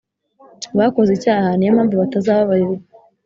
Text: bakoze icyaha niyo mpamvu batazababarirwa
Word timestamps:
bakoze 0.77 1.11
icyaha 1.17 1.49
niyo 1.53 1.71
mpamvu 1.75 1.95
batazababarirwa 2.01 2.83